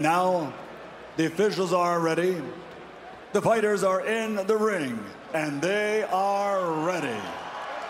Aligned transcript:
Now, 0.00 0.52
the 1.16 1.26
officials 1.26 1.72
are 1.72 2.00
ready. 2.00 2.42
The 3.32 3.40
fighters 3.40 3.84
are 3.84 4.04
in 4.04 4.34
the 4.34 4.56
ring, 4.56 4.98
and 5.32 5.62
they 5.62 6.02
are 6.10 6.72
ready. 6.84 7.20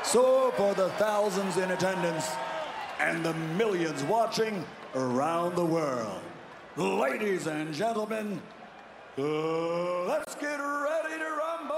So, 0.02 0.52
for 0.54 0.74
the 0.74 0.90
thousands 0.98 1.56
in 1.56 1.70
attendance 1.70 2.26
and 3.00 3.24
the 3.24 3.32
millions 3.56 4.04
watching 4.04 4.66
around 4.94 5.56
the 5.56 5.64
world, 5.64 6.20
ladies 6.76 7.46
and 7.46 7.72
gentlemen, 7.72 8.42
uh, 9.16 10.04
let's 10.04 10.34
get 10.34 10.58
ready 10.60 11.16
to 11.24 11.30
rumble! 11.40 11.74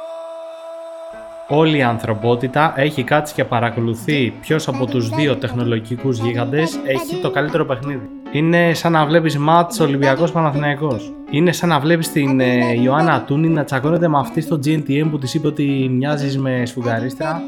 Όλη 1.49 1.77
η 1.77 1.83
ανθρωπότητα 1.83 2.75
έχει 2.77 3.05
κάτσει 3.05 3.35
και 3.35 3.45
παρακολουθεί 3.45 4.31
ποιος 4.41 4.69
από 4.69 4.87
τους 4.87 5.09
δύο 5.09 5.37
τεχνολογικούς 5.37 6.19
γίγαντες 6.19 6.79
έχει 6.85 7.21
το 7.21 7.31
καλύτερο 7.31 7.65
παιχνίδι. 7.65 8.16
Είναι 8.37 8.75
σαν 8.75 8.93
να 8.93 9.07
βλέπεις 9.07 9.39
μάτς 9.39 9.81
Ολυμπιακός 9.81 10.33
Παναθηναϊκός. 10.33 11.13
Είναι 11.31 11.53
σαν 11.53 11.69
να 11.69 11.81
βλέπεις 11.81 12.13
την 12.13 12.41
ε, 12.41 12.81
Ιωάννα 12.83 13.23
Τούνη 13.23 13.49
να 13.49 13.65
τσακώνεται 13.65 14.09
με 14.09 14.19
αυτή 14.19 14.41
στο 14.41 14.59
GNTM 14.65 15.09
που 15.11 15.19
της 15.19 15.35
είπε 15.35 15.47
ότι 15.47 15.91
μοιάζεις 15.93 16.39
με 16.39 16.63
σφουγγαρίστρα. 16.67 17.41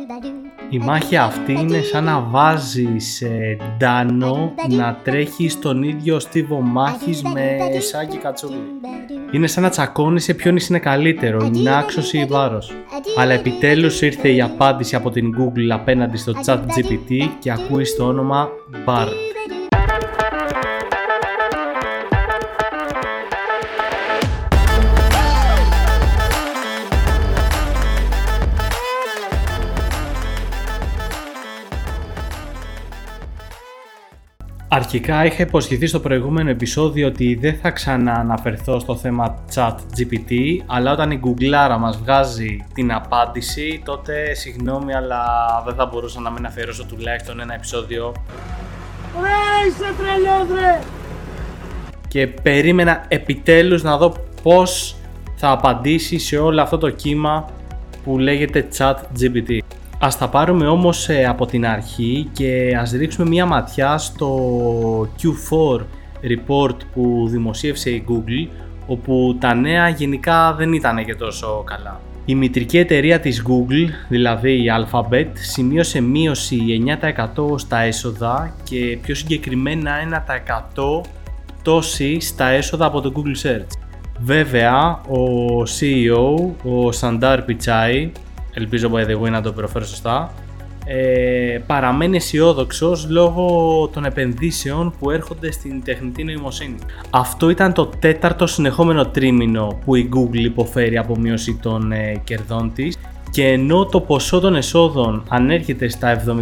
Η 0.70 0.78
μάχη 0.78 1.16
αυτή 1.16 1.52
είναι 1.52 1.80
σαν 1.80 2.04
να 2.04 2.20
βάζεις 2.20 3.20
ε, 3.20 3.56
Ντάνο 3.78 4.54
να 4.68 5.00
τρέχει 5.02 5.48
στον 5.48 5.82
ίδιο 5.82 6.20
στίβο 6.20 6.60
μάχης 6.60 7.22
με 7.22 7.58
Σάκη 7.80 8.16
Κατσούλη. 8.16 8.62
Είναι 9.32 9.46
σαν 9.46 9.62
να 9.62 9.68
τσακώνεσαι 9.68 10.34
ποιον 10.34 10.56
είναι 10.68 10.78
καλύτερο, 10.78 11.50
η 11.54 11.58
Νάξος 11.62 12.12
ή 12.12 12.18
η 12.18 12.24
Βάρος. 12.24 12.72
Αλλά 13.18 13.32
επιτέλους 13.32 14.02
ήρθε 14.02 14.28
η 14.28 14.40
απάντηση 14.40 14.96
από 14.96 15.10
την 15.10 15.34
Google 15.38 15.70
απέναντι 15.70 16.16
στο 16.16 16.32
chat 16.46 16.58
GPT 16.58 17.28
και 17.38 17.50
ακούει 17.50 17.84
το 17.96 18.04
όνομα 18.04 18.48
BART. 18.86 19.28
Αρχικά 34.90 35.24
είχα 35.24 35.42
υποσχεθεί 35.42 35.86
στο 35.86 36.00
προηγούμενο 36.00 36.50
επεισόδιο 36.50 37.06
ότι 37.06 37.34
δεν 37.34 37.58
θα 37.62 37.70
ξανααναφερθώ 37.70 38.78
στο 38.78 38.96
θέμα 38.96 39.44
chat 39.54 39.74
GPT 39.74 40.32
αλλά 40.66 40.92
όταν 40.92 41.10
η 41.10 41.20
Googleάρα 41.24 41.76
μας 41.78 41.96
βγάζει 41.96 42.64
την 42.74 42.92
απάντηση 42.92 43.82
τότε 43.84 44.34
συγγνώμη 44.34 44.94
αλλά 44.94 45.22
δεν 45.66 45.74
θα 45.74 45.86
μπορούσα 45.86 46.20
να 46.20 46.30
μην 46.30 46.46
αφιερώσω 46.46 46.84
τουλάχιστον 46.84 47.40
ένα 47.40 47.54
επεισόδιο 47.54 48.12
Ρε 49.22 49.68
είσαι 49.68 49.94
τρελός 49.98 50.60
ρε! 50.60 50.80
και 52.08 52.26
περίμενα 52.26 53.04
επιτέλους 53.08 53.82
να 53.82 53.96
δω 53.96 54.14
πώς 54.42 54.96
θα 55.36 55.50
απαντήσει 55.50 56.18
σε 56.18 56.38
όλο 56.38 56.62
αυτό 56.62 56.78
το 56.78 56.90
κύμα 56.90 57.50
που 58.04 58.18
λέγεται 58.18 58.68
chat 58.78 58.94
GPT. 58.94 59.58
Ας 60.00 60.18
τα 60.18 60.28
πάρουμε 60.28 60.66
όμως 60.66 61.08
ε, 61.08 61.24
από 61.24 61.46
την 61.46 61.66
αρχή 61.66 62.28
και 62.32 62.76
ας 62.80 62.90
ρίξουμε 62.90 63.28
μία 63.28 63.46
ματιά 63.46 63.98
στο 63.98 64.38
Q4 65.02 65.80
report 66.22 66.76
που 66.92 67.26
δημοσίευσε 67.28 67.90
η 67.90 68.04
Google 68.08 68.48
όπου 68.86 69.36
τα 69.40 69.54
νέα 69.54 69.88
γενικά 69.88 70.54
δεν 70.54 70.72
ήταν 70.72 71.04
και 71.04 71.14
τόσο 71.14 71.62
καλά. 71.66 72.00
Η 72.24 72.34
μητρική 72.34 72.78
εταιρεία 72.78 73.20
της 73.20 73.42
Google, 73.48 73.88
δηλαδή 74.08 74.52
η 74.52 74.66
Alphabet, 74.78 75.28
σημείωσε 75.32 76.00
μείωση 76.00 76.60
9% 77.46 77.58
στα 77.58 77.78
έσοδα 77.78 78.54
και 78.64 78.98
πιο 79.02 79.14
συγκεκριμένα 79.14 79.92
1% 80.76 81.08
πτώση 81.60 82.20
στα 82.20 82.48
έσοδα 82.48 82.86
από 82.86 83.00
το 83.00 83.12
Google 83.16 83.46
Search. 83.46 83.66
Βέβαια, 84.20 85.00
ο 85.08 85.62
CEO, 85.62 86.52
ο 86.64 86.88
Sundar 87.00 87.38
Pichai, 87.38 88.10
ελπίζω 88.58 88.90
by 88.92 89.06
the 89.06 89.20
way 89.20 89.30
να 89.30 89.42
το 89.42 89.52
προφέρω 89.52 89.84
σωστά, 89.84 90.32
ε, 90.84 91.58
παραμένει 91.66 92.16
αισιόδοξος 92.16 93.06
λόγω 93.08 93.90
των 93.92 94.04
επενδύσεων 94.04 94.94
που 94.98 95.10
έρχονται 95.10 95.52
στην 95.52 95.82
τεχνητή 95.84 96.24
νοημοσύνη. 96.24 96.76
Αυτό 97.10 97.50
ήταν 97.50 97.72
το 97.72 97.86
τέταρτο 97.86 98.46
συνεχόμενο 98.46 99.06
τρίμηνο 99.06 99.78
που 99.84 99.94
η 99.94 100.08
Google 100.14 100.44
υποφέρει 100.44 100.98
από 100.98 101.16
μείωση 101.18 101.58
των 101.62 101.92
ε, 101.92 102.20
κερδών 102.24 102.72
της 102.74 102.98
και 103.30 103.46
ενώ 103.46 103.86
το 103.86 104.00
ποσό 104.00 104.40
των 104.40 104.54
εσόδων 104.54 105.22
ανέρχεται 105.28 105.88
στα 105.88 106.22
76 106.26 106.34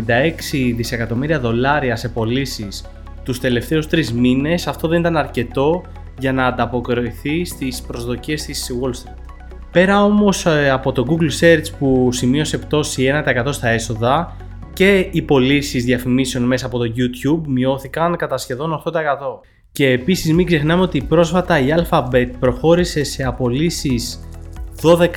δισεκατομμύρια 0.76 1.40
δολάρια 1.40 1.96
σε 1.96 2.08
πωλήσεις 2.08 2.84
τους 3.26 3.40
τελευταίους 3.40 3.86
τρεις 3.86 4.12
μήνες, 4.12 4.66
αυτό 4.66 4.88
δεν 4.88 5.00
ήταν 5.00 5.16
αρκετό 5.16 5.82
για 6.18 6.32
να 6.32 6.46
ανταποκριθεί 6.46 7.44
στις 7.44 7.82
προσδοκίες 7.82 8.42
της 8.42 8.70
Wall 8.80 8.90
Street. 8.90 9.25
Πέρα 9.76 10.04
όμως 10.04 10.46
ε, 10.46 10.70
από 10.70 10.92
το 10.92 11.04
Google 11.08 11.40
Search 11.40 11.64
που 11.78 12.08
σημείωσε 12.12 12.58
πτώση 12.58 13.10
1% 13.26 13.48
στα 13.50 13.68
έσοδα 13.68 14.36
και 14.72 15.08
οι 15.10 15.22
πωλήσεις 15.22 15.84
διαφημίσεων 15.84 16.44
μέσα 16.44 16.66
από 16.66 16.78
το 16.78 16.92
YouTube 16.96 17.46
μειώθηκαν 17.46 18.16
κατά 18.16 18.38
σχεδόν 18.38 18.82
8%. 18.84 18.92
Και 19.72 19.88
επίσης 19.88 20.32
μην 20.32 20.46
ξεχνάμε 20.46 20.82
ότι 20.82 21.02
πρόσφατα 21.02 21.58
η 21.58 21.66
Alphabet 21.76 22.30
προχώρησε 22.38 23.04
σε 23.04 23.22
απολύσεις 23.22 24.28
12.000 24.82 25.08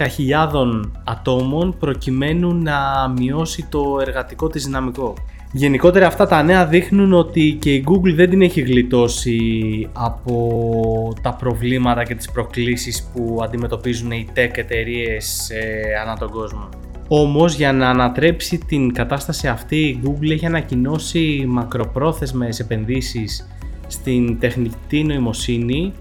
ατόμων 1.04 1.78
προκειμένου 1.80 2.54
να 2.56 3.08
μειώσει 3.18 3.68
το 3.70 3.98
εργατικό 4.02 4.48
της 4.48 4.66
δυναμικό. 4.66 5.14
Γενικότερα 5.52 6.08
αυτά 6.08 6.28
τα 6.28 6.44
νέα 6.44 6.66
δείχνουν 6.66 7.14
ότι 7.14 7.58
και 7.62 7.74
η 7.74 7.86
Google 7.88 8.14
δεν 8.14 8.30
την 8.30 8.42
έχει 8.42 8.62
γλιτώσει 8.62 9.40
από 9.94 11.14
τα 11.22 11.34
προβλήματα 11.34 12.04
και 12.04 12.16
τις 12.16 12.32
προκλήσεις 12.32 13.10
που 13.14 13.40
αντιμετωπίζουν 13.44 14.12
οι 14.12 14.28
tech 14.36 14.52
εταιρείες 14.56 15.50
ε, 15.50 15.82
ανά 16.02 16.18
τον 16.18 16.30
κόσμο. 16.30 16.70
Όμως 17.08 17.54
για 17.54 17.74
να 17.74 17.90
ανατρέψει 17.90 18.58
την 18.58 18.94
κατάσταση 18.94 19.48
αυτή 19.48 19.78
η 19.78 20.00
Google 20.06 20.32
έχει 20.32 20.46
ανακοινώσει 20.46 21.46
μακροπρόθεσμες 21.48 22.60
επενδύσεις 22.60 23.48
στην 23.88 24.40
τεχνητή 24.40 25.04
νοημοσύνη 25.04 25.94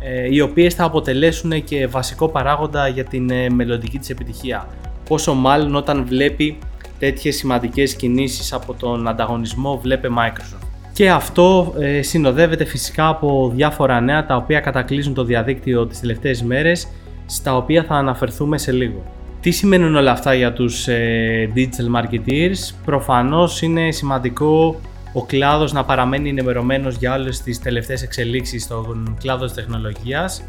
ε, 0.00 0.34
οι 0.34 0.40
οποίες 0.40 0.74
θα 0.74 0.84
αποτελέσουν 0.84 1.64
και 1.64 1.86
βασικό 1.86 2.28
παράγοντα 2.28 2.88
για 2.88 3.04
την 3.04 3.30
ε, 3.30 3.50
μελλοντική 3.50 3.98
της 3.98 4.10
επιτυχία. 4.10 4.68
Πόσο 5.08 5.34
μάλλον 5.34 5.74
όταν 5.74 6.06
βλέπει 6.06 6.58
τέτοιες 6.98 7.36
σημαντικές 7.36 7.94
κινήσεις 7.94 8.52
από 8.52 8.74
τον 8.74 9.08
ανταγωνισμό 9.08 9.78
βλέπε 9.82 10.08
Microsoft. 10.18 10.66
Και 10.92 11.10
αυτό 11.10 11.74
ε, 11.78 12.02
συνοδεύεται 12.02 12.64
φυσικά 12.64 13.08
από 13.08 13.52
διάφορα 13.54 14.00
νέα 14.00 14.26
τα 14.26 14.36
οποία 14.36 14.60
κατακλείζουν 14.60 15.14
το 15.14 15.24
διαδίκτυο 15.24 15.86
τις 15.86 16.00
τελευταίες 16.00 16.42
μέρες 16.42 16.88
στα 17.26 17.56
οποία 17.56 17.84
θα 17.84 17.94
αναφερθούμε 17.94 18.58
σε 18.58 18.72
λίγο. 18.72 19.02
Τι 19.40 19.50
σημαίνουν 19.50 19.96
όλα 19.96 20.10
αυτά 20.10 20.34
για 20.34 20.52
τους 20.52 20.88
ε, 20.88 21.52
digital 21.54 22.00
marketeers? 22.00 22.74
Προφανώς 22.84 23.62
είναι 23.62 23.90
σημαντικό 23.90 24.80
ο 25.12 25.24
κλάδος 25.24 25.72
να 25.72 25.84
παραμένει 25.84 26.28
ενημερωμένος 26.28 26.96
για 26.96 27.14
όλες 27.14 27.42
τις 27.42 27.60
τελευταίες 27.60 28.02
εξελίξεις 28.02 28.62
στον 28.62 29.16
κλάδο 29.20 29.44
της 29.44 29.54
τεχνολογίας 29.54 30.44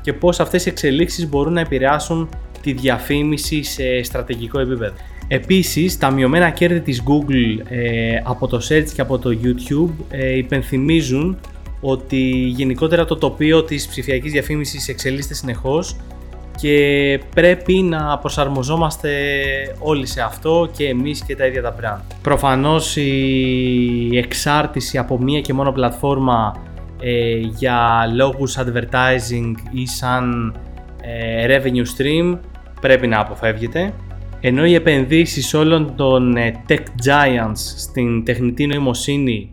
και 0.00 0.12
πώς 0.12 0.40
αυτές 0.40 0.66
οι 0.66 0.68
εξελίξεις 0.68 1.28
μπορούν 1.28 1.52
να 1.52 1.60
επηρεάσουν 1.60 2.28
τη 2.62 2.72
διαφήμιση 2.72 3.62
σε 3.62 4.02
στρατηγικό 4.02 4.58
επίπεδο. 4.58 4.94
Επίσης, 5.28 5.98
τα 5.98 6.10
μειωμένα 6.10 6.50
κέρδη 6.50 6.80
της 6.80 7.02
Google 7.06 7.64
ε, 7.68 8.20
από 8.24 8.46
το 8.46 8.60
search 8.68 8.90
και 8.94 9.00
από 9.00 9.18
το 9.18 9.30
YouTube 9.42 10.04
ε, 10.10 10.36
υπενθυμίζουν 10.36 11.38
ότι 11.80 12.20
γενικότερα 12.56 13.04
το 13.04 13.16
τοπίο 13.16 13.62
της 13.62 13.88
ψηφιακής 13.88 14.32
διαφήμισης 14.32 14.88
εξελίσσεται 14.88 15.34
συνεχώς 15.34 15.96
και 16.60 17.20
πρέπει 17.34 17.72
να 17.74 18.18
προσαρμοζόμαστε 18.18 19.10
όλοι 19.78 20.06
σε 20.06 20.20
αυτό 20.20 20.68
και 20.76 20.88
εμείς 20.88 21.24
και 21.24 21.36
τα 21.36 21.46
ίδια 21.46 21.62
τα 21.62 21.74
brand. 21.80 22.14
Προφανώς 22.22 22.96
η 22.96 24.10
εξάρτηση 24.12 24.98
από 24.98 25.18
μία 25.18 25.40
και 25.40 25.52
μόνο 25.52 25.72
πλατφόρμα 25.72 26.56
ε, 27.00 27.36
για 27.36 28.10
λόγους 28.14 28.58
advertising 28.58 29.52
ή 29.70 29.86
σαν 29.86 30.54
ε, 31.02 31.46
revenue 31.46 32.00
stream 32.00 32.38
πρέπει 32.80 33.06
να 33.06 33.20
αποφεύγεται 33.20 33.92
ενώ 34.40 34.64
οι 34.64 34.74
επενδύσεις 34.74 35.54
όλων 35.54 35.92
των 35.96 36.36
ε, 36.36 36.62
tech 36.68 36.82
giants 37.06 37.58
στην 37.76 38.24
τεχνητή 38.24 38.66
νοημοσύνη 38.66 39.52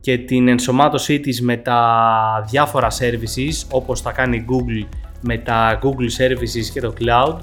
και 0.00 0.18
την 0.18 0.48
ενσωμάτωσή 0.48 1.20
της 1.20 1.42
με 1.42 1.56
τα 1.56 1.80
διάφορα 2.50 2.88
services 2.90 3.66
όπως 3.70 4.00
θα 4.00 4.12
κάνει 4.12 4.44
Google 4.48 4.86
με 5.20 5.38
τα 5.38 5.78
Google 5.82 6.22
Services 6.22 6.64
και 6.72 6.80
το 6.80 6.94
Cloud 7.00 7.38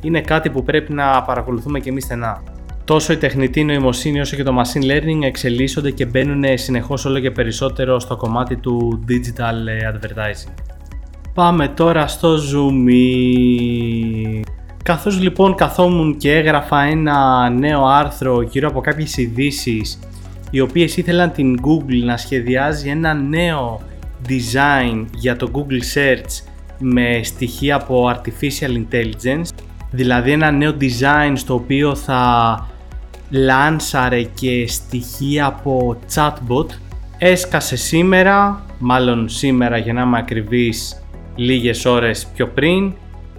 είναι 0.00 0.20
κάτι 0.20 0.50
που 0.50 0.62
πρέπει 0.62 0.92
να 0.92 1.22
παρακολουθούμε 1.22 1.80
και 1.80 1.88
εμείς 1.88 2.04
στενά. 2.04 2.42
Τόσο 2.84 3.12
η 3.12 3.16
τεχνητή 3.16 3.64
νοημοσύνη 3.64 4.20
όσο 4.20 4.36
και 4.36 4.42
το 4.42 4.54
machine 4.60 4.84
learning 4.84 5.22
εξελίσσονται 5.22 5.90
και 5.90 6.06
μπαίνουν 6.06 6.44
συνεχώς 6.54 7.04
όλο 7.04 7.18
και 7.18 7.30
περισσότερο 7.30 8.00
στο 8.00 8.16
κομμάτι 8.16 8.56
του 8.56 9.04
digital 9.08 9.66
ε, 9.66 9.90
advertising. 9.92 10.52
Πάμε 11.34 11.68
τώρα 11.68 12.06
στο 12.06 12.34
Zoom. 12.34 12.88
Καθώς 14.86 15.20
λοιπόν 15.20 15.54
καθόμουν 15.54 16.16
και 16.16 16.32
έγραφα 16.32 16.82
ένα 16.82 17.50
νέο 17.50 17.84
άρθρο 17.84 18.42
γύρω 18.42 18.68
από 18.68 18.80
κάποιες 18.80 19.16
ειδήσεις 19.16 19.98
οι 20.50 20.60
οποίες 20.60 20.96
ήθελαν 20.96 21.32
την 21.32 21.56
Google 21.60 22.04
να 22.04 22.16
σχεδιάζει 22.16 22.88
ένα 22.88 23.14
νέο 23.14 23.80
design 24.28 25.04
για 25.14 25.36
το 25.36 25.50
Google 25.54 25.98
Search 25.98 26.46
με 26.78 27.20
στοιχεία 27.22 27.74
από 27.74 28.12
Artificial 28.14 28.84
Intelligence, 28.84 29.48
δηλαδή 29.90 30.30
ένα 30.30 30.50
νέο 30.50 30.76
design 30.80 31.32
στο 31.34 31.54
οποίο 31.54 31.94
θα 31.94 32.66
λάνσαρε 33.30 34.22
και 34.22 34.66
στοιχεία 34.68 35.46
από 35.46 35.96
chatbot. 36.14 36.66
Έσκασε 37.18 37.76
σήμερα, 37.76 38.64
μάλλον 38.78 39.28
σήμερα 39.28 39.76
για 39.76 39.92
να 39.92 40.02
είμαι 40.02 40.18
ακριβής 40.18 41.02
λίγες 41.34 41.84
ώρες 41.84 42.26
πιο 42.34 42.48
πριν, 42.48 42.94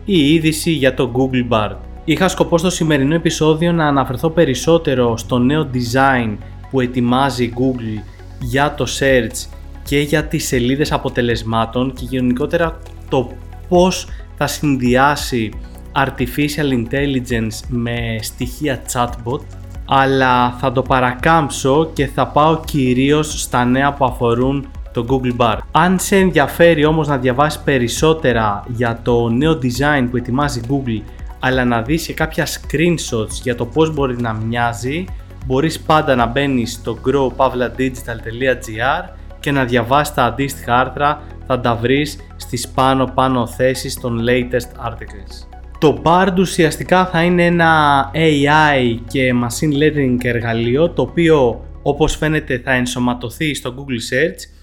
η 0.09 0.33
είδηση 0.33 0.71
για 0.71 0.93
το 0.93 1.11
Google 1.15 1.47
Bard. 1.49 1.75
Είχα 2.05 2.27
σκοπό 2.27 2.57
στο 2.57 2.69
σημερινό 2.69 3.15
επεισόδιο 3.15 3.71
να 3.71 3.87
αναφερθώ 3.87 4.29
περισσότερο 4.29 5.17
στο 5.17 5.37
νέο 5.37 5.69
design 5.73 6.37
που 6.69 6.81
ετοιμάζει 6.81 7.43
η 7.43 7.53
Google 7.57 8.01
για 8.41 8.73
το 8.73 8.85
search 8.99 9.49
και 9.83 9.99
για 9.99 10.23
τις 10.23 10.47
σελίδες 10.47 10.91
αποτελεσμάτων 10.91 11.93
και 11.93 12.05
γενικότερα 12.09 12.79
το 13.09 13.31
πώς 13.69 14.07
θα 14.37 14.47
συνδυάσει 14.47 15.51
artificial 15.95 16.85
intelligence 16.85 17.59
με 17.67 18.17
στοιχεία 18.21 18.81
chatbot 18.93 19.41
αλλά 19.85 20.51
θα 20.51 20.71
το 20.71 20.81
παρακάμψω 20.81 21.89
και 21.93 22.07
θα 22.07 22.27
πάω 22.27 22.59
κυρίως 22.65 23.41
στα 23.41 23.65
νέα 23.65 23.93
που 23.93 24.05
αφορούν 24.05 24.67
το 24.97 25.05
Google 25.09 25.35
Bar. 25.37 25.57
Αν 25.71 25.99
σε 25.99 26.15
ενδιαφέρει 26.15 26.85
όμως 26.85 27.07
να 27.07 27.17
διαβάσεις 27.17 27.59
περισσότερα 27.59 28.63
για 28.67 28.99
το 29.03 29.29
νέο 29.29 29.59
design 29.61 30.07
που 30.11 30.17
ετοιμάζει 30.17 30.61
Google 30.69 31.01
αλλά 31.39 31.65
να 31.65 31.81
δεις 31.81 32.05
και 32.05 32.13
κάποια 32.13 32.45
screenshots 32.45 33.31
για 33.43 33.55
το 33.55 33.65
πώς 33.65 33.93
μπορεί 33.93 34.21
να 34.21 34.33
μοιάζει 34.33 35.05
μπορείς 35.45 35.79
πάντα 35.79 36.15
να 36.15 36.25
μπαίνεις 36.25 36.71
στο 36.71 36.97
growpavladigital.gr 37.05 39.09
και 39.39 39.51
να 39.51 39.65
διαβάσεις 39.65 40.13
τα 40.13 40.23
αντίστοιχα 40.23 40.79
άρθρα 40.79 41.21
θα 41.47 41.59
τα 41.59 41.75
βρεις 41.75 42.17
στις 42.35 42.67
πάνω 42.67 43.11
πάνω 43.13 43.47
θέσεις 43.47 43.99
των 43.99 44.23
latest 44.27 44.89
articles. 44.89 45.47
Το 45.79 46.01
BARD 46.03 46.33
ουσιαστικά 46.37 47.05
θα 47.05 47.23
είναι 47.23 47.45
ένα 47.45 48.11
AI 48.13 48.97
και 49.07 49.33
machine 49.43 49.73
learning 49.83 50.17
εργαλείο 50.23 50.89
το 50.89 51.01
οποίο 51.01 51.61
όπως 51.81 52.15
φαίνεται 52.15 52.61
θα 52.63 52.71
ενσωματωθεί 52.71 53.53
στο 53.53 53.73
Google 53.77 54.13
Search 54.13 54.56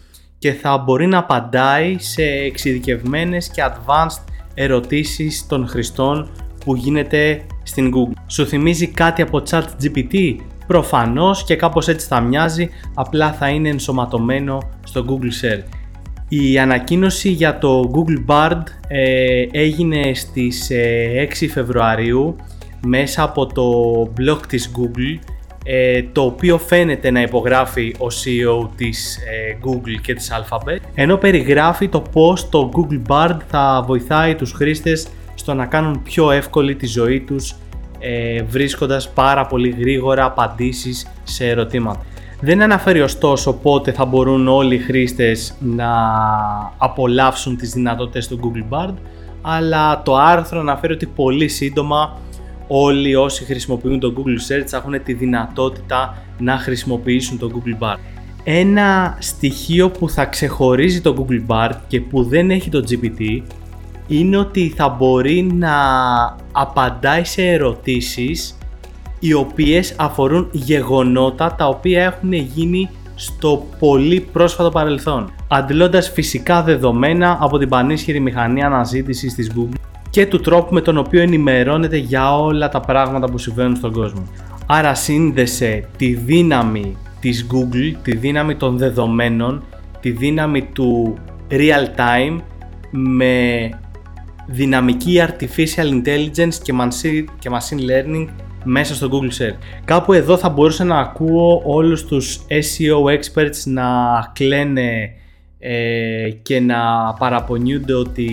και 0.44 0.52
θα 0.52 0.78
μπορεί 0.78 1.06
να 1.06 1.18
απαντάει 1.18 1.96
σε 1.98 2.22
εξειδικευμένες 2.22 3.48
και 3.48 3.62
advanced 3.66 4.24
ερωτήσεις 4.54 5.46
των 5.46 5.68
χρηστών 5.68 6.30
που 6.64 6.74
γίνεται 6.74 7.40
στην 7.62 7.92
Google. 7.94 8.22
Σου 8.26 8.46
θυμίζει 8.46 8.86
κάτι 8.86 9.22
από 9.22 9.42
chat 9.50 9.62
GPT? 9.62 10.36
Προφανώς 10.66 11.44
και 11.44 11.56
κάπως 11.56 11.88
έτσι 11.88 12.06
θα 12.06 12.20
μοιάζει, 12.20 12.68
απλά 12.94 13.32
θα 13.32 13.48
είναι 13.48 13.68
ενσωματωμένο 13.68 14.58
στο 14.84 15.04
Google 15.08 15.44
Search. 15.44 15.64
Η 16.28 16.58
ανακοίνωση 16.58 17.28
για 17.28 17.58
το 17.58 17.90
Google 17.94 18.24
Bard 18.26 18.62
ε, 18.88 19.44
έγινε 19.50 20.14
στις 20.14 20.70
6 20.70 20.74
ε, 20.74 21.48
Φεβρουαρίου 21.48 22.36
μέσα 22.86 23.22
από 23.22 23.46
το 23.46 23.72
blog 24.18 24.40
της 24.48 24.70
Google 24.76 25.18
ε, 25.20 25.33
το 26.12 26.22
οποίο 26.22 26.58
φαίνεται 26.58 27.10
να 27.10 27.20
υπογράφει 27.20 27.94
ο 27.98 28.06
CEO 28.06 28.68
της 28.76 29.18
Google 29.64 30.00
και 30.02 30.14
της 30.14 30.32
Alphabet 30.32 30.78
ενώ 30.94 31.16
περιγράφει 31.16 31.88
το 31.88 32.00
πώς 32.00 32.48
το 32.48 32.70
Google 32.74 33.02
Bard 33.08 33.36
θα 33.48 33.84
βοηθάει 33.86 34.34
τους 34.34 34.52
χρήστες 34.52 35.08
στο 35.34 35.54
να 35.54 35.66
κάνουν 35.66 36.02
πιο 36.02 36.30
εύκολη 36.30 36.74
τη 36.74 36.86
ζωή 36.86 37.20
τους 37.20 37.56
βρίσκοντας 38.48 39.10
πάρα 39.10 39.46
πολύ 39.46 39.76
γρήγορα 39.78 40.24
απαντήσεις 40.24 41.06
σε 41.22 41.48
ερωτήματα. 41.48 42.00
Δεν 42.40 42.62
αναφέρει 42.62 43.00
ωστόσο 43.00 43.52
πότε 43.52 43.92
θα 43.92 44.04
μπορούν 44.04 44.48
όλοι 44.48 44.74
οι 44.74 44.78
χρήστες 44.78 45.56
να 45.60 45.90
απολαύσουν 46.78 47.56
τις 47.56 47.72
δυνατότητες 47.72 48.28
του 48.28 48.40
Google 48.42 48.74
Bard 48.74 48.94
αλλά 49.42 50.02
το 50.02 50.16
άρθρο 50.16 50.60
αναφέρει 50.60 50.92
ότι 50.92 51.06
πολύ 51.06 51.48
σύντομα 51.48 52.18
όλοι 52.66 53.14
όσοι 53.14 53.44
χρησιμοποιούν 53.44 54.00
το 54.00 54.14
Google 54.16 54.52
Search 54.52 54.66
θα 54.66 54.76
έχουν 54.76 55.02
τη 55.02 55.12
δυνατότητα 55.12 56.22
να 56.38 56.58
χρησιμοποιήσουν 56.58 57.38
το 57.38 57.50
Google 57.54 57.84
Bard. 57.84 57.98
Ένα 58.44 59.16
στοιχείο 59.20 59.90
που 59.90 60.08
θα 60.08 60.24
ξεχωρίζει 60.24 61.00
το 61.00 61.14
Google 61.18 61.46
Bard 61.46 61.74
και 61.86 62.00
που 62.00 62.22
δεν 62.22 62.50
έχει 62.50 62.70
το 62.70 62.84
GPT 62.88 63.42
είναι 64.06 64.36
ότι 64.36 64.72
θα 64.76 64.88
μπορεί 64.88 65.42
να 65.42 65.76
απαντάει 66.52 67.24
σε 67.24 67.42
ερωτήσεις 67.42 68.58
οι 69.18 69.32
οποίες 69.32 69.94
αφορούν 69.98 70.48
γεγονότα 70.52 71.54
τα 71.54 71.68
οποία 71.68 72.02
έχουν 72.02 72.32
γίνει 72.32 72.90
στο 73.14 73.66
πολύ 73.78 74.20
πρόσφατο 74.32 74.70
παρελθόν, 74.70 75.32
αντιλώντας 75.48 76.10
φυσικά 76.10 76.62
δεδομένα 76.62 77.38
από 77.40 77.58
την 77.58 77.68
πανίσχυρη 77.68 78.20
μηχανή 78.20 78.62
αναζήτησης 78.62 79.34
της 79.34 79.52
Google 79.56 79.93
και 80.14 80.26
του 80.26 80.40
τρόπου 80.40 80.74
με 80.74 80.80
τον 80.80 80.98
οποίο 80.98 81.20
ενημερώνεται 81.20 81.96
για 81.96 82.36
όλα 82.38 82.68
τα 82.68 82.80
πράγματα 82.80 83.30
που 83.30 83.38
συμβαίνουν 83.38 83.76
στον 83.76 83.92
κόσμο. 83.92 84.28
Άρα 84.66 84.94
σύνδεσε 84.94 85.88
τη 85.96 86.14
δύναμη 86.14 86.96
της 87.20 87.46
Google, 87.52 87.96
τη 88.02 88.16
δύναμη 88.16 88.54
των 88.54 88.78
δεδομένων, 88.78 89.64
τη 90.00 90.10
δύναμη 90.10 90.62
του 90.62 91.18
real 91.50 92.00
time 92.00 92.40
με 92.90 93.68
δυναμική 94.46 95.22
artificial 95.26 96.02
intelligence 96.02 96.54
και 97.38 97.50
machine 97.50 97.90
learning 97.90 98.26
μέσα 98.64 98.94
στο 98.94 99.08
Google 99.12 99.42
Search. 99.42 99.58
Κάπου 99.84 100.12
εδώ 100.12 100.36
θα 100.36 100.48
μπορούσα 100.48 100.84
να 100.84 100.98
ακούω 100.98 101.62
όλους 101.64 102.04
τους 102.04 102.40
SEO 102.48 103.18
experts 103.18 103.62
να 103.64 103.84
κλαίνε 104.32 105.12
ε, 105.66 106.30
και 106.42 106.60
να 106.60 107.12
παραπονιούνται 107.18 107.94
ότι 107.94 108.24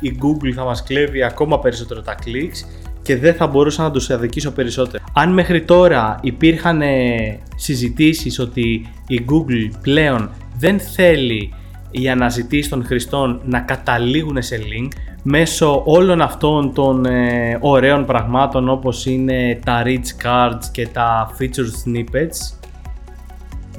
η 0.00 0.18
Google 0.22 0.52
θα 0.54 0.64
μας 0.64 0.82
κλέβει 0.82 1.22
ακόμα 1.22 1.58
περισσότερο 1.58 2.00
τα 2.00 2.14
clicks 2.14 2.68
και 3.02 3.16
δεν 3.16 3.34
θα 3.34 3.46
μπορούσα 3.46 3.82
να 3.82 3.90
τους 3.90 4.10
αδικήσω 4.10 4.50
περισσότερο. 4.50 5.04
Αν 5.12 5.32
μέχρι 5.32 5.62
τώρα 5.62 6.18
υπήρχαν 6.22 6.82
ε, 6.82 7.38
συζητήσεις 7.56 8.38
ότι 8.38 8.86
η 9.06 9.24
Google 9.30 9.78
πλέον 9.82 10.30
δεν 10.58 10.80
θέλει 10.80 11.54
οι 11.90 12.08
αναζητήσεις 12.08 12.68
των 12.68 12.84
χρηστών 12.84 13.40
να 13.44 13.60
καταλήγουν 13.60 14.42
σε 14.42 14.58
link 14.58 14.88
μέσω 15.22 15.82
όλων 15.84 16.20
αυτών 16.20 16.74
των 16.74 17.04
ε, 17.04 17.58
ωραίων 17.60 18.04
πραγμάτων 18.04 18.68
όπως 18.68 19.06
είναι 19.06 19.58
τα 19.64 19.82
rich 19.84 20.26
cards 20.26 20.64
και 20.72 20.86
τα 20.86 21.36
featured 21.38 21.88
snippets 21.88 22.57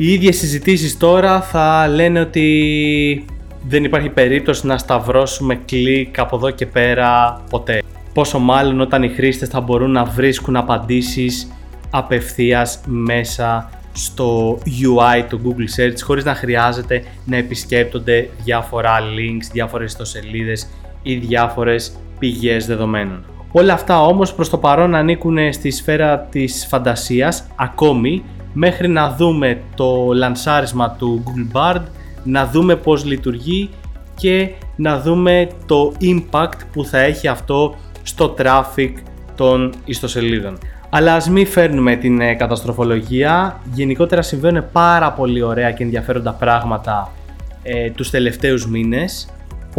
οι 0.02 0.14
ίδιες 0.14 0.38
συζητήσεις 0.38 0.98
τώρα 0.98 1.42
θα 1.42 1.88
λένε 1.88 2.20
ότι 2.20 3.26
δεν 3.68 3.84
υπάρχει 3.84 4.10
περίπτωση 4.10 4.68
να 4.68 4.78
σταυρώσουμε 4.78 5.56
κλικ 5.66 6.20
από 6.20 6.36
εδώ 6.36 6.50
και 6.50 6.66
πέρα 6.66 7.42
ποτέ. 7.50 7.82
Πόσο 8.14 8.40
μάλλον 8.40 8.82
όταν 8.82 9.04
οι 9.04 9.10
χρήστες 9.10 9.50
θα 9.50 9.62
μπορούν 9.62 9.92
να 9.92 10.04
βρίσκουν 10.04 10.56
απαντήσεις 10.56 11.52
απευθείας 11.90 12.80
μέσα 12.86 13.70
στο 13.92 14.60
UI 14.66 15.24
του 15.30 15.42
Google 15.44 15.82
Search 15.82 15.98
χωρίς 16.02 16.24
να 16.24 16.36
χρειάζεται 16.36 17.04
να 17.26 17.38
επισκέπτονται 17.38 18.30
διάφορα 18.44 19.00
links, 19.00 19.50
διάφορες 19.52 19.92
ιστοσελίδες 19.92 20.70
ή 21.04 21.16
διάφορες 21.16 21.92
πηγές 22.20 22.66
δεδομένων. 22.66 23.26
Όλα 23.52 23.74
αυτά 23.74 24.02
όμως 24.02 24.34
προς 24.34 24.50
το 24.50 24.58
παρόν 24.58 24.96
ανήκουν 24.96 25.54
στη 25.54 25.72
σφαίρα 25.72 26.20
της 26.20 26.66
φαντασίας 26.70 27.48
ακόμη 27.56 28.24
μέχρι 28.54 28.88
να 28.88 29.16
δούμε 29.16 29.62
το 29.76 30.12
λανσάρισμα 30.14 30.90
του 30.92 31.24
Google 31.26 31.58
Bard, 31.58 31.82
να 32.24 32.48
δούμε 32.48 32.76
πώς 32.76 33.06
λειτουργεί 33.06 33.70
και 34.16 34.50
να 34.76 35.00
δούμε 35.00 35.48
το 35.66 35.94
impact 36.02 36.60
που 36.72 36.86
θα 36.86 37.00
έχει 37.00 37.28
αυτό 37.28 37.76
στο 38.04 38.36
traffic 38.38 38.94
των 39.36 39.74
ιστοσελίδων. 39.86 40.58
Αλλά 40.90 41.14
ας 41.14 41.30
μην 41.30 41.48
φέρνουμε 41.48 41.96
την 41.96 42.22
ε, 42.22 42.34
καταστροφολογία, 42.34 43.60
γενικότερα 43.74 44.22
συμβαίνουν 44.22 44.66
πάρα 44.72 45.12
πολύ 45.12 45.42
ωραία 45.42 45.72
και 45.72 45.84
ενδιαφέροντα 45.84 46.32
πράγματα 46.32 47.12
ε, 47.64 47.90
τους 47.90 48.10
τελευταίους 48.10 48.68
μήνες. 48.68 49.30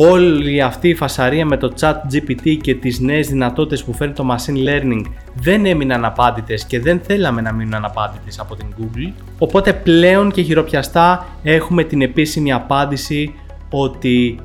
Όλη 0.03 0.63
αυτή 0.63 0.89
η 0.89 0.95
φασαρία 0.95 1.47
με 1.47 1.57
το 1.57 1.73
chat 1.81 1.95
GPT 1.95 2.57
και 2.61 2.75
τις 2.75 3.01
νέες 3.01 3.29
δυνατότητες 3.29 3.85
που 3.85 3.93
φέρνει 3.93 4.15
το 4.15 4.27
machine 4.31 4.69
learning 4.69 5.03
δεν 5.35 5.67
έμειναν 5.67 6.05
απάντητες 6.05 6.65
και 6.65 6.81
δεν 6.81 7.01
θέλαμε 7.01 7.41
να 7.41 7.53
μείνουν 7.53 7.75
αναπάντητες 7.75 8.39
από 8.39 8.57
την 8.57 8.67
Google. 8.79 9.13
Οπότε 9.39 9.73
πλέον 9.73 10.31
και 10.31 10.43
χειροπιαστά 10.43 11.27
έχουμε 11.43 11.85
την 11.85 12.03
επίσημη 12.03 12.53
απάντηση 12.53 13.35
ότι 13.71 14.39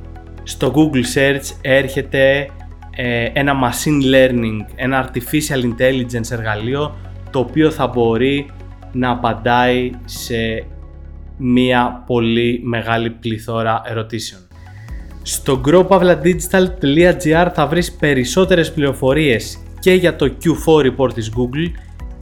στο 0.43 0.73
Google 0.75 1.17
Search 1.17 1.55
έρχεται 1.61 2.49
ε, 2.95 3.29
ένα 3.33 3.53
machine 3.63 4.13
learning, 4.15 4.65
ένα 4.75 5.09
artificial 5.09 5.63
intelligence 5.63 6.31
εργαλείο 6.31 6.95
το 7.31 7.39
οποίο 7.39 7.71
θα 7.71 7.87
μπορεί 7.87 8.51
να 8.91 9.09
απαντάει 9.09 9.91
σε 10.05 10.65
μία 11.37 12.03
πολύ 12.05 12.61
μεγάλη 12.63 13.09
πληθώρα 13.09 13.81
ερωτήσεων. 13.85 14.44
Στο 15.27 15.61
growpavladigital.gr 15.65 17.47
θα 17.53 17.67
βρεις 17.67 17.91
περισσότερες 17.91 18.73
πληροφορίες 18.73 19.57
και 19.79 19.93
για 19.93 20.15
το 20.15 20.31
Q4 20.43 20.91
report 20.91 21.13
της 21.13 21.31
Google 21.37 21.71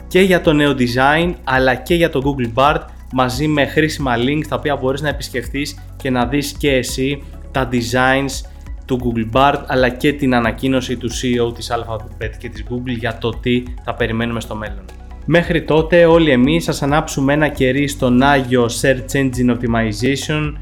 και 0.08 0.20
για 0.20 0.42
το 0.42 0.54
νέο 0.54 0.76
design 0.78 1.34
αλλά 1.44 1.76
και 1.76 1.96
για 1.96 2.10
το 2.10 2.22
Google 2.24 2.54
Bard 2.54 2.80
μαζί 3.12 3.48
με 3.48 3.66
χρήσιμα 3.66 4.14
links 4.18 4.46
τα 4.48 4.56
οποία 4.56 4.76
μπορείς 4.76 5.02
να 5.02 5.10
επισκεφτείς 5.10 5.78
και 5.98 6.10
να 6.10 6.26
δεις 6.26 6.56
και 6.58 6.72
εσύ 6.72 7.24
τα 7.52 7.70
designs 7.72 8.48
του 8.86 9.00
Google 9.04 9.38
Bard 9.38 9.62
αλλά 9.68 9.90
και 9.90 10.14
την 10.14 10.36
ανακοίνωση 10.36 10.98
του 10.98 11.10
CEO 11.12 11.56
της 11.56 11.72
Alphabet 11.72 12.32
και 12.38 12.50
της 12.50 12.64
Google 12.70 12.98
για 12.98 13.18
το 13.18 13.30
τι 13.30 13.64
θα 13.84 13.94
περιμένουμε 13.94 14.42
στο 14.42 14.56
μέλλον. 14.56 14.86
Μέχρι 15.26 15.64
τότε 15.64 16.06
όλοι 16.06 16.32
εμείς 16.32 16.66
θα 16.66 16.86
ανάψουμε 16.86 17.34
ένα 17.34 17.48
κερί 17.48 17.88
στον 17.88 18.22
Άγιο 18.22 18.70
Search 18.82 19.16
Engine 19.16 19.56
Optimization 19.56 20.54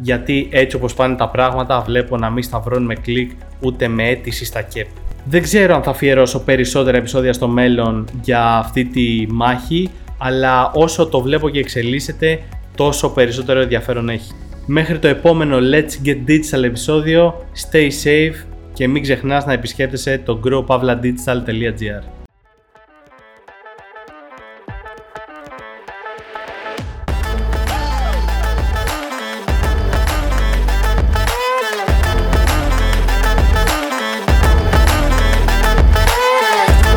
γιατί 0.00 0.48
έτσι 0.52 0.76
όπως 0.76 0.94
πάνε 0.94 1.16
τα 1.16 1.28
πράγματα 1.28 1.80
βλέπω 1.80 2.16
να 2.16 2.30
μην 2.30 2.42
σταυρώνουμε 2.42 2.94
κλικ 2.94 3.30
ούτε 3.60 3.88
με 3.88 4.08
αίτηση 4.08 4.44
στα 4.44 4.62
ΚΕΠ. 4.62 4.86
Δεν 5.24 5.42
ξέρω 5.42 5.74
αν 5.74 5.82
θα 5.82 5.90
αφιερώσω 5.90 6.40
περισσότερα 6.40 6.96
επεισόδια 6.96 7.32
στο 7.32 7.48
μέλλον 7.48 8.08
για 8.22 8.56
αυτή 8.56 8.84
τη 8.84 9.26
μάχη 9.28 9.90
αλλά 10.18 10.70
όσο 10.74 11.06
το 11.06 11.20
βλέπω 11.20 11.48
και 11.48 11.58
εξελίσσεται 11.58 12.42
τόσο 12.74 13.10
περισσότερο 13.10 13.60
ενδιαφέρον 13.60 14.08
έχει. 14.08 14.32
Μέχρι 14.66 14.98
το 14.98 15.08
επόμενο 15.08 15.56
Let's 15.72 16.06
Get 16.06 16.30
Digital 16.30 16.62
επεισόδιο, 16.62 17.46
stay 17.70 17.88
safe 18.04 18.46
και 18.72 18.88
μην 18.88 19.02
ξεχνάς 19.02 19.46
να 19.46 19.52
επισκέπτεσαι 19.52 20.22
το 20.24 20.40
growpavladigital.gr 20.44 22.19